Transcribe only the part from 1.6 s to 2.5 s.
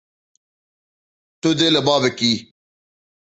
li ba bikî.